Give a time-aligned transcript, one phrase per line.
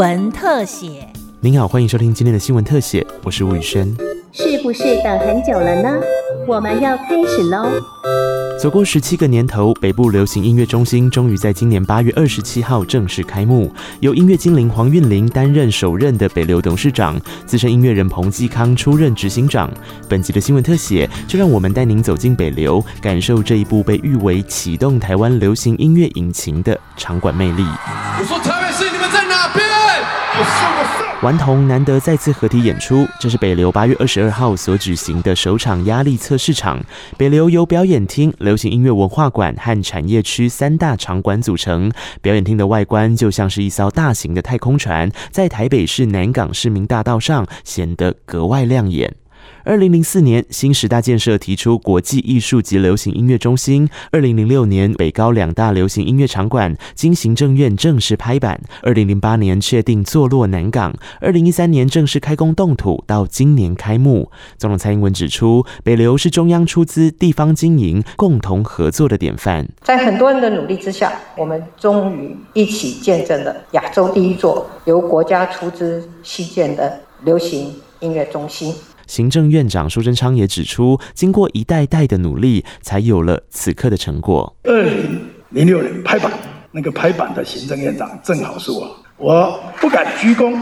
[0.00, 1.06] 闻特写。
[1.40, 3.86] 您好，欢迎收听今天的新闻特写，我是吴宇轩。
[4.32, 5.90] 是不是等很久了呢？
[6.48, 7.68] 我们要开始喽！
[8.58, 13.70] 走过十七个年头，北部流行音乐中心终于在今年八月二十七号正式开幕。
[14.00, 19.70] 由音乐精灵黄韵玲担任首任的北流董事长，资深音乐人彭继康出任执行长。
[20.08, 27.62] 本集的新闻特写，就让我们带您走进北流，感受这一部被誉为启动台湾流行音乐引擎的场馆魅力。
[28.18, 29.79] 我说台北市，你们在哪边？
[31.22, 36.82] 顽童难得再次合体演出，这是北流八月二十二号所举行的首场压力测试场。
[37.18, 41.92] 北流由表演厅、流行音乐文化馆和产业区三大场馆组成。
[42.22, 49.14] 表演厅的外观就像是一艘大型的太空船，在台北市南港市民大道上显得格外亮眼。
[49.64, 53.88] 二零零四年，新时代建设提出国际艺术及流行音乐中心。
[54.10, 58.60] 二零零六年，北高两大流行音乐场馆经行政院正式拍板。
[58.82, 60.94] 二零零八年确定坐落南港。
[61.20, 64.30] 二零一三年正式开工动土，到今年开幕。
[64.56, 69.68] 总统蔡英文指出，北流是中央出资、地方经营、共同合作的典范。
[69.82, 78.74] 在很多人的努力之下，我们终于一起见证了亚洲第一座由国家出资兴建的流行音乐中心。
[79.10, 84.54] 行政院长苏贞昌也指出，经过一代代的努力，才有了此刻的成果。
[84.62, 86.30] 二零零六年拍板，
[86.70, 90.56] 那个拍板的行政院长正好是我，我不敢鞠躬，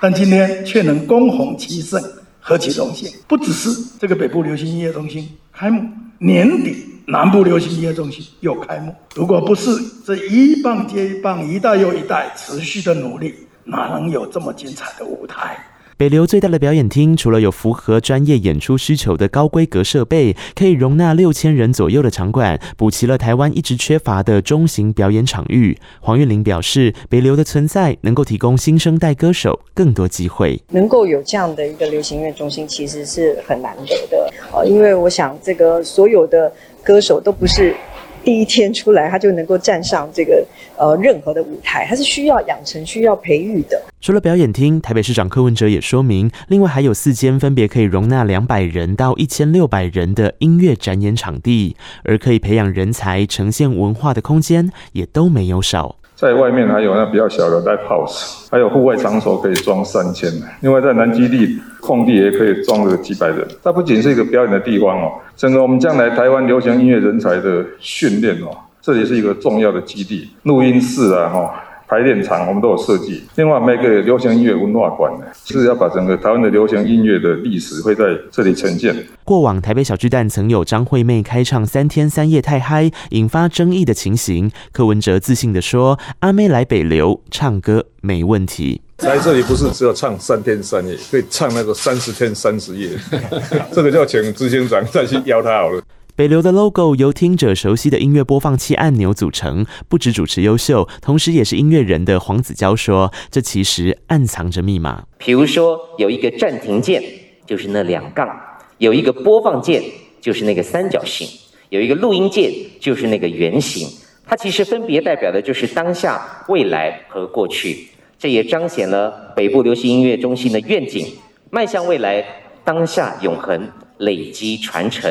[0.00, 2.02] 但今天却能恭逢其盛，
[2.40, 3.08] 何其荣幸！
[3.28, 5.80] 不只是这个北部流行音乐中心开幕，
[6.18, 8.92] 年底南部流行音乐中心又开幕。
[9.14, 9.70] 如果不是
[10.04, 15.56] 这一棒接一棒，一代又一代持续的努力，哪能有这么精彩的舞台？
[16.00, 25.76] 北流最大的表演厅，除了有符合专业演出需求的高规格设备，可以容纳六千人左右的场馆，补齐了台湾一直缺乏的中型表演场域。
[26.00, 30.58] 黄韵玲表示，北流的存在能够提供新生代歌手更多机会。
[30.70, 34.32] 能够有这样的一个流行音乐中心，其实是很难得的。
[34.54, 36.50] 呃，因为我想，这个所有的
[36.82, 37.76] 歌手都不是。
[38.22, 43.80] 第一天出来，他就能够站上这个呃任何的舞台，他是需要养成、需要培育的。
[44.00, 55.96] 除了表演厅，台北市长柯文哲也说明，另外还有四间分别可以容纳两百人到一千六百人的音乐展演场地，而可以培养人才、呈现文化的空间也都没有少。
[56.20, 60.30] 在外面还有那比较小的 live house，还有户外场所可以装三千。
[60.60, 63.38] 另外在南基地空地也可以装个几百人。
[63.64, 71.54] 它不仅是一个表演的地方哦，整个我们将来台湾流行音乐人才的训练哦，这里是一个重要的基地，录音室啊哈。
[71.90, 78.94] 排练场我们都有设计，另外每个流行音乐文化馆呢，是要把整个台湾的流行音乐的历史会在这里呈现。
[79.24, 92.90] 过往台北小巨蛋曾有张惠妹开唱三天三夜太嗨，引发争议的情形，柯文哲自信的说：“阿妹来北流唱歌没问题，来这里不是只有唱三天三夜，可以唱那个三十天三十夜，
[93.74, 95.82] 这个就请执行长再去邀他好了。”
[96.20, 105.04] 北流的 logo 由听者熟悉的音乐播放器按钮组成，不止主持优秀，同时也是音乐人的黄子佼说：“这其实暗藏着密码。
[105.16, 107.02] 比如说，有一个暂停键，
[107.46, 108.28] 就是那两杠；
[108.76, 109.82] 有一个播放键，
[110.20, 111.26] 就是那个三角形；
[111.70, 113.88] 有一个录音键，就是那个圆形。
[114.26, 117.88] 它其实分别代表的就是当下、未来和过去。
[118.18, 121.06] 这也彰显了北部流行音乐中心的愿景：
[121.48, 122.22] 迈向未来，
[122.62, 123.66] 当下永恒，
[123.96, 125.10] 累积传承。”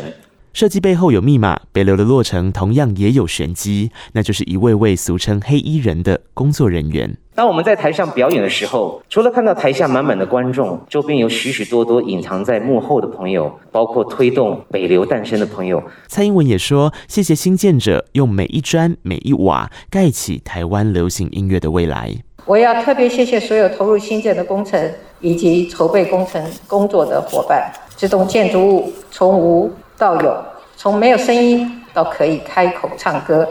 [0.51, 7.15] 设计背后有密码，北流的落成同样也有玄机，那就是一位位俗称黑衣人的工作人员。
[7.35, 15.81] 当我们在台上表演的时候，除了看到台下满满的观众，周边有许许多多隐藏在幕后的朋友，包括推动北流诞生的朋友。
[16.07, 22.13] 蔡英文也说：“谢谢新建者，用每一砖每一瓦盖起台湾流行音乐的未来。”
[22.45, 27.71] 我要特别谢谢所有投入新建的工程以及筹备工程工作的伙伴。
[27.95, 29.71] 这栋建筑物从无。
[29.99, 30.33] 到有，
[30.77, 33.45] 从没有声音到可以开口唱歌，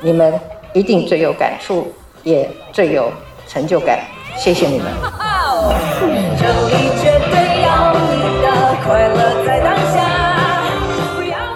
[0.00, 0.32] 你们
[0.72, 1.92] 一定最有感触，
[2.22, 3.12] 也最有
[3.48, 3.98] 成就感。
[4.36, 4.86] 谢谢你们。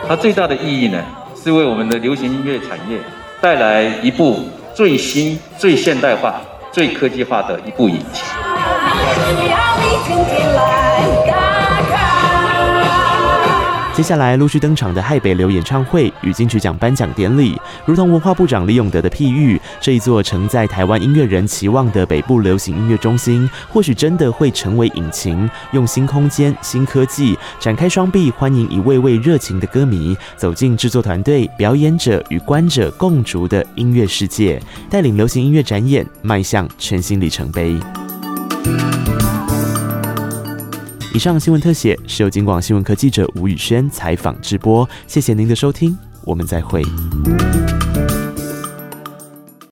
[0.08, 1.00] 它最大的意义呢，
[1.40, 2.98] 是为我们的流行音乐产业
[3.40, 4.40] 带来一部
[4.74, 6.40] 最新、最现代化、
[6.72, 8.24] 最科技化的一部引擎。
[13.94, 37.78] 接下来陆续登场的嗨北流演唱会与金曲奖颁奖典礼，如同文化部长李永德的譬喻，这一座承载台湾音乐人期望的北部流行音乐中心，或许真的会成为引擎，用新空间、新科技展开双臂，欢迎一位位热情的歌迷走进制作团队、表演者与观者共逐的音乐世界，带领流行音乐展演迈向全新里程碑。
[41.14, 46.82] 以上新闻特写是由金广新闻科记者吴宇轩采访直播，谢谢您的收听，我们再会。